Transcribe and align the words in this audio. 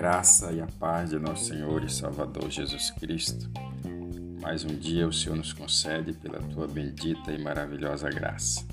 graça 0.00 0.50
e 0.50 0.62
a 0.62 0.66
paz 0.66 1.10
de 1.10 1.18
nosso 1.18 1.44
Senhor 1.44 1.84
e 1.84 1.92
Salvador 1.92 2.50
Jesus 2.50 2.90
Cristo. 2.90 3.50
Mais 4.40 4.64
um 4.64 4.74
dia 4.74 5.06
o 5.06 5.12
Senhor 5.12 5.36
nos 5.36 5.52
concede 5.52 6.14
pela 6.14 6.38
tua 6.38 6.66
bendita 6.66 7.30
e 7.30 7.38
maravilhosa 7.38 8.08
graça. 8.08 8.66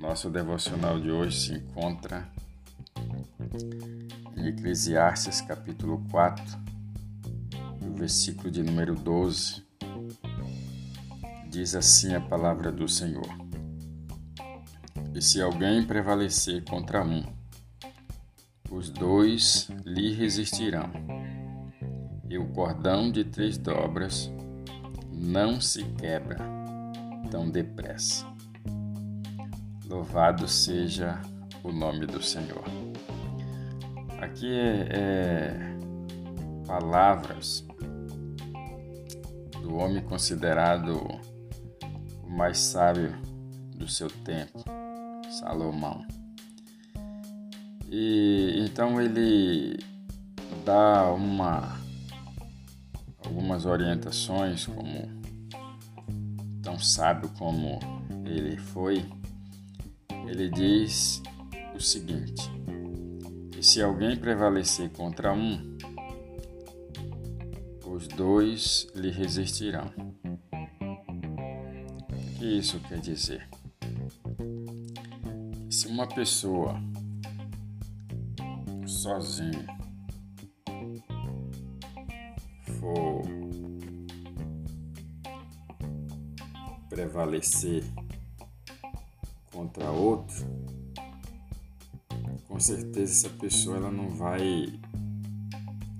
Nosso 0.00 0.28
devocional 0.28 0.98
de 0.98 1.12
hoje 1.12 1.40
se 1.40 1.52
encontra 1.52 2.28
em 4.36 4.48
Eclesiastes 4.48 5.40
capítulo 5.42 6.04
4, 6.10 6.44
no 7.80 7.94
versículo 7.94 8.50
de 8.50 8.64
número 8.64 8.96
12. 8.96 9.62
Diz 11.48 11.76
assim 11.76 12.16
a 12.16 12.20
palavra 12.20 12.72
do 12.72 12.88
Senhor: 12.88 13.28
E 15.14 15.22
se 15.22 15.40
alguém 15.40 15.86
prevalecer 15.86 16.64
contra 16.64 17.04
um, 17.04 17.35
os 18.70 18.90
dois 18.90 19.68
lhe 19.84 20.12
resistirão, 20.12 20.90
e 22.28 22.38
o 22.38 22.46
cordão 22.48 23.10
de 23.10 23.24
três 23.24 23.56
dobras 23.56 24.30
não 25.12 25.60
se 25.60 25.84
quebra 25.84 26.38
tão 27.30 27.48
depressa. 27.48 28.26
Louvado 29.88 30.48
seja 30.48 31.20
o 31.62 31.72
nome 31.72 32.06
do 32.06 32.22
Senhor. 32.22 32.64
Aqui 34.20 34.52
é, 34.52 34.88
é 34.90 35.76
palavras 36.66 37.64
do 39.62 39.76
homem 39.76 40.02
considerado 40.02 40.98
o 42.22 42.30
mais 42.30 42.58
sábio 42.58 43.14
do 43.76 43.88
seu 43.88 44.08
tempo, 44.08 44.64
Salomão. 45.30 46.04
E 47.88 48.64
então 48.64 49.00
ele 49.00 49.78
dá 50.64 51.12
uma 51.12 51.78
algumas 53.24 53.66
orientações 53.66 54.66
como 54.66 55.08
tão 56.62 56.78
sábio 56.78 57.28
como 57.38 57.78
ele 58.24 58.56
foi. 58.56 59.04
Ele 60.26 60.48
diz 60.50 61.22
o 61.74 61.80
seguinte: 61.80 62.50
que 63.52 63.62
se 63.62 63.80
alguém 63.80 64.16
prevalecer 64.16 64.90
contra 64.90 65.32
um, 65.32 65.76
os 67.86 68.08
dois 68.08 68.88
lhe 68.94 69.10
resistirão. 69.10 69.90
O 72.10 72.38
que 72.38 72.58
isso 72.58 72.80
quer 72.80 72.98
dizer? 72.98 73.48
Se 75.70 75.86
uma 75.86 76.06
pessoa 76.06 76.80
sozinho 79.06 79.64
for 82.80 83.22
prevalecer 86.88 87.84
contra 89.52 89.92
outro, 89.92 90.44
com 92.48 92.58
certeza 92.58 93.28
essa 93.28 93.38
pessoa 93.38 93.76
ela 93.76 93.92
não 93.92 94.08
vai 94.08 94.66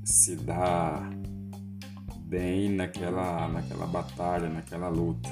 se 0.02 0.34
dar 0.34 1.08
bem 2.22 2.70
naquela, 2.70 3.46
naquela 3.46 3.86
batalha, 3.86 4.48
naquela 4.48 4.88
luta. 4.88 5.28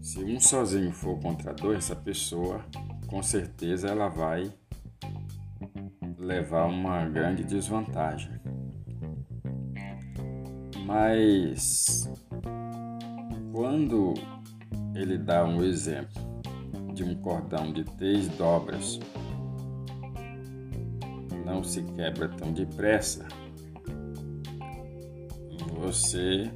Se 0.00 0.22
um 0.22 0.38
sozinho 0.38 0.92
for 0.92 1.18
contra 1.18 1.52
dois, 1.52 1.78
essa 1.78 1.96
pessoa 1.96 2.64
com 3.08 3.20
certeza 3.20 3.88
ela 3.88 4.08
vai 4.08 4.54
levar 6.28 6.66
uma 6.66 7.08
grande 7.08 7.42
desvantagem. 7.42 8.30
Mas 10.84 12.06
quando 13.50 14.12
ele 14.94 15.16
dá 15.16 15.46
um 15.46 15.64
exemplo 15.64 16.22
de 16.92 17.02
um 17.02 17.14
cordão 17.14 17.72
de 17.72 17.82
três 17.82 18.28
dobras 18.28 19.00
não 21.46 21.64
se 21.64 21.82
quebra 21.82 22.28
tão 22.28 22.52
depressa, 22.52 23.26
você 25.78 26.50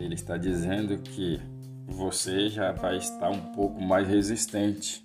ele 0.00 0.14
está 0.14 0.38
dizendo 0.38 0.96
que 0.98 1.38
você 1.86 2.48
já 2.48 2.72
vai 2.72 2.96
estar 2.96 3.28
um 3.28 3.52
pouco 3.52 3.82
mais 3.82 4.08
resistente. 4.08 5.04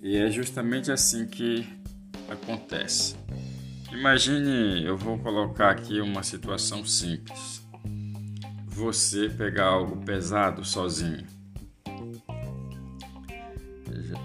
E 0.00 0.16
é 0.16 0.30
justamente 0.30 0.92
assim 0.92 1.26
que 1.26 1.66
acontece. 2.28 3.16
Imagine, 3.92 4.84
eu 4.84 4.96
vou 4.96 5.18
colocar 5.18 5.70
aqui 5.70 6.00
uma 6.00 6.22
situação 6.22 6.84
simples. 6.84 7.66
Você 8.66 9.28
pegar 9.28 9.66
algo 9.66 10.04
pesado 10.04 10.64
sozinho. 10.64 11.26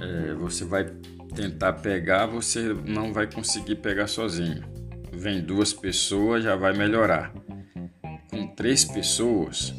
É, 0.01 0.33
você 0.33 0.65
vai 0.65 0.85
tentar 1.33 1.73
pegar, 1.73 2.25
você 2.25 2.73
não 2.85 3.13
vai 3.13 3.25
conseguir 3.25 3.75
pegar 3.75 4.07
sozinho. 4.07 4.63
Vem 5.11 5.41
duas 5.41 5.73
pessoas, 5.73 6.43
já 6.43 6.55
vai 6.55 6.73
melhorar. 6.73 7.33
Com 8.29 8.47
três 8.47 8.83
pessoas, 8.83 9.73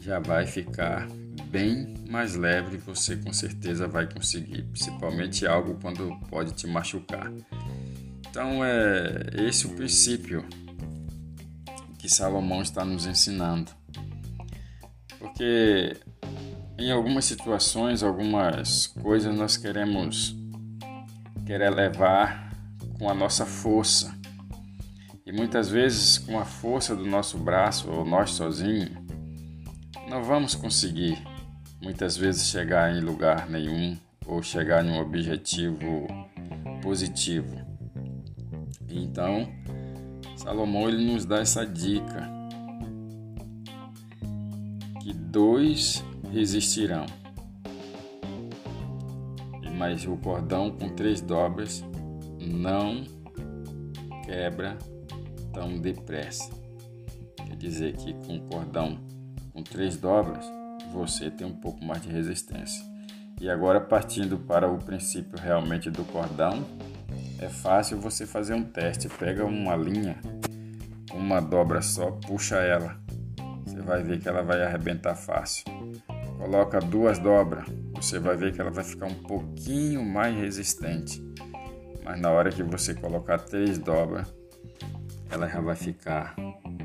já 0.00 0.18
vai 0.20 0.46
ficar 0.46 1.08
bem 1.54 1.94
mais 2.10 2.34
leve, 2.34 2.78
você 2.78 3.16
com 3.16 3.32
certeza 3.32 3.86
vai 3.86 4.12
conseguir, 4.12 4.64
principalmente 4.64 5.46
algo 5.46 5.78
quando 5.80 6.18
pode 6.28 6.52
te 6.52 6.66
machucar. 6.66 7.32
Então 8.28 8.64
é 8.64 9.30
esse 9.34 9.64
o 9.64 9.70
princípio 9.70 10.44
que 11.96 12.08
Salomão 12.08 12.60
está 12.60 12.84
nos 12.84 13.06
ensinando. 13.06 13.70
Porque 15.20 15.96
em 16.76 16.90
algumas 16.90 17.24
situações, 17.24 18.02
algumas 18.02 18.88
coisas 18.88 19.32
nós 19.32 19.56
queremos 19.56 20.36
querer 21.46 21.70
levar 21.70 22.52
com 22.98 23.08
a 23.08 23.14
nossa 23.14 23.46
força. 23.46 24.12
E 25.24 25.30
muitas 25.30 25.68
vezes 25.68 26.18
com 26.18 26.36
a 26.36 26.44
força 26.44 26.96
do 26.96 27.06
nosso 27.06 27.38
braço 27.38 27.88
ou 27.88 28.04
nós 28.04 28.30
sozinhos, 28.30 28.90
não 30.10 30.24
vamos 30.24 30.56
conseguir 30.56 31.16
muitas 31.84 32.16
vezes 32.16 32.48
chegar 32.48 32.96
em 32.96 33.00
lugar 33.00 33.48
nenhum 33.48 33.94
ou 34.26 34.42
chegar 34.42 34.82
em 34.82 34.90
um 34.90 35.00
objetivo 35.00 36.08
positivo. 36.82 37.60
Então, 38.88 39.46
Salomão 40.34 40.88
ele 40.88 41.04
nos 41.04 41.26
dá 41.26 41.40
essa 41.40 41.66
dica 41.66 42.26
que 45.02 45.12
dois 45.12 46.02
resistirão, 46.32 47.04
mas 49.76 50.06
o 50.06 50.16
cordão 50.16 50.70
com 50.70 50.88
três 50.88 51.20
dobras 51.20 51.84
não 52.40 53.04
quebra 54.24 54.78
tão 55.52 55.78
depressa. 55.78 56.50
Quer 57.36 57.56
dizer 57.56 57.94
que 57.96 58.14
com 58.14 58.38
o 58.38 58.42
cordão 58.48 58.98
com 59.52 59.62
três 59.62 59.98
dobras 59.98 60.44
você 60.94 61.28
tem 61.28 61.44
um 61.44 61.56
pouco 61.56 61.84
mais 61.84 62.00
de 62.00 62.08
resistência. 62.08 62.84
E 63.40 63.50
agora, 63.50 63.80
partindo 63.80 64.38
para 64.38 64.70
o 64.70 64.78
princípio 64.78 65.36
realmente 65.36 65.90
do 65.90 66.04
cordão, 66.04 66.64
é 67.40 67.48
fácil 67.48 68.00
você 68.00 68.24
fazer 68.24 68.54
um 68.54 68.62
teste. 68.62 69.08
Pega 69.08 69.44
uma 69.44 69.74
linha, 69.74 70.16
uma 71.12 71.40
dobra 71.40 71.82
só, 71.82 72.12
puxa 72.12 72.56
ela. 72.56 72.96
Você 73.66 73.80
vai 73.80 74.02
ver 74.02 74.20
que 74.20 74.28
ela 74.28 74.42
vai 74.42 74.62
arrebentar 74.62 75.16
fácil. 75.16 75.64
Coloca 76.38 76.78
duas 76.78 77.18
dobras, 77.18 77.66
você 77.94 78.18
vai 78.18 78.36
ver 78.36 78.52
que 78.52 78.60
ela 78.60 78.70
vai 78.70 78.84
ficar 78.84 79.06
um 79.06 79.14
pouquinho 79.14 80.04
mais 80.04 80.36
resistente. 80.36 81.22
Mas 82.04 82.20
na 82.20 82.30
hora 82.30 82.50
que 82.50 82.62
você 82.62 82.94
colocar 82.94 83.38
três 83.38 83.78
dobras, 83.78 84.32
ela 85.30 85.48
já 85.48 85.60
vai 85.60 85.74
ficar 85.74 86.36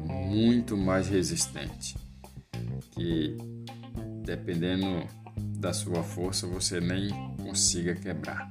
muito 0.10 0.76
mais 0.76 1.08
resistente. 1.08 1.96
Que 2.92 3.38
dependendo 4.30 5.08
da 5.58 5.74
sua 5.74 6.04
força, 6.04 6.46
você 6.46 6.80
nem 6.80 7.10
consiga 7.38 7.96
quebrar. 7.96 8.48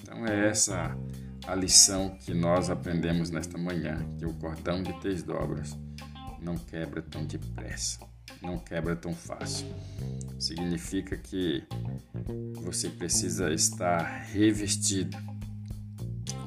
Então 0.00 0.24
é 0.24 0.48
essa 0.48 0.96
a 1.44 1.54
lição 1.56 2.16
que 2.20 2.32
nós 2.32 2.70
aprendemos 2.70 3.28
nesta 3.28 3.58
manhã, 3.58 3.98
que 4.16 4.24
o 4.24 4.32
cordão 4.34 4.80
de 4.80 4.92
três 5.00 5.24
dobras 5.24 5.76
não 6.40 6.56
quebra 6.56 7.02
tão 7.02 7.24
depressa, 7.24 7.98
não 8.40 8.58
quebra 8.58 8.94
tão 8.94 9.12
fácil. 9.12 9.66
Significa 10.38 11.16
que 11.16 11.64
você 12.62 12.88
precisa 12.88 13.52
estar 13.52 14.02
revestido 14.22 15.16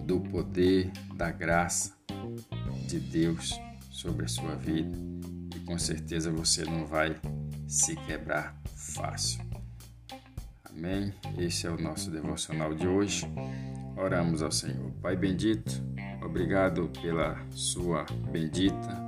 do 0.06 0.22
poder, 0.22 0.90
da 1.16 1.30
graça 1.30 1.94
de 2.88 3.00
Deus 3.00 3.60
sobre 3.90 4.26
a 4.26 4.30
sua 4.30 4.56
vida 4.56 4.98
e 5.56 5.60
com 5.60 5.78
certeza 5.78 6.32
você 6.32 6.64
não 6.64 6.86
vai 6.86 7.20
se 7.68 7.96
quebrar 7.96 8.61
fácil. 8.82 9.42
Amém? 10.66 11.14
Esse 11.38 11.68
é 11.68 11.70
o 11.70 11.80
nosso 11.80 12.10
devocional 12.10 12.74
de 12.74 12.88
hoje. 12.88 13.26
Oramos 13.96 14.42
ao 14.42 14.52
Senhor. 14.52 14.92
Pai 15.02 15.16
bendito, 15.16 15.72
obrigado 16.24 16.92
pela 17.02 17.38
Sua 17.52 18.06
bendita 18.32 19.00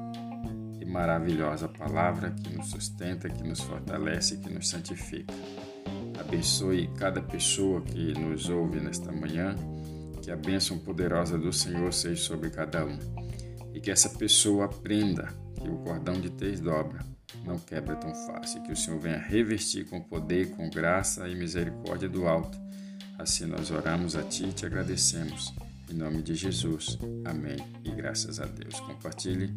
e 0.80 0.86
maravilhosa 0.86 1.68
palavra 1.68 2.32
que 2.32 2.56
nos 2.56 2.70
sustenta, 2.70 3.30
que 3.30 3.44
nos 3.44 3.62
fortalece, 3.62 4.38
que 4.38 4.50
nos 4.50 4.70
santifica. 4.70 5.34
Abençoe 6.20 6.88
cada 6.96 7.22
pessoa 7.22 7.82
que 7.82 8.14
nos 8.14 8.50
ouve 8.50 8.80
nesta 8.80 9.12
manhã, 9.12 9.56
que 10.22 10.30
a 10.30 10.36
bênção 10.36 10.78
poderosa 10.78 11.38
do 11.38 11.52
Senhor 11.52 11.92
seja 11.92 12.22
sobre 12.22 12.50
cada 12.50 12.86
um 12.86 12.98
e 13.74 13.80
que 13.80 13.90
essa 13.90 14.10
pessoa 14.10 14.66
aprenda 14.66 15.28
que 15.56 15.68
o 15.68 15.78
cordão 15.78 16.22
de 16.22 16.30
três 16.30 16.60
dobra 16.60 17.13
não 17.46 17.58
quebra 17.58 17.96
tão 17.96 18.14
fácil, 18.14 18.62
que 18.64 18.72
o 18.72 18.76
Senhor 18.76 19.00
venha 19.00 19.18
revestir 19.18 19.86
com 19.86 20.02
poder, 20.02 20.52
com 20.52 20.70
graça 20.70 21.28
e 21.28 21.36
misericórdia 21.36 22.10
do 22.10 22.28
alto. 22.28 22.58
Assim 23.18 23.46
nós 23.46 23.72
oramos 23.72 24.16
a 24.16 24.24
Ti 24.24 24.46
e 24.46 24.54
te 24.54 24.66
agradecemos. 24.66 25.54
Em 25.90 25.96
nome 25.96 26.22
de 26.22 26.34
Jesus. 26.36 26.98
Amém. 27.26 27.58
E 27.84 27.92
graças 27.92 28.40
a 28.40 28.46
Deus. 28.46 28.80
Compartilhe 28.80 29.54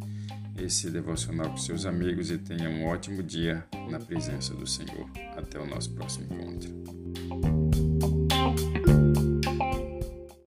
esse 0.58 0.90
devocional 0.90 1.50
com 1.50 1.56
seus 1.56 1.86
amigos 1.86 2.30
e 2.30 2.38
tenha 2.38 2.68
um 2.68 2.86
ótimo 2.86 3.22
dia 3.22 3.64
na 3.90 3.98
presença 3.98 4.54
do 4.54 4.66
Senhor. 4.66 5.08
Até 5.36 5.58
o 5.58 5.66
nosso 5.66 5.92
próximo 5.92 6.26
encontro. 6.32 7.65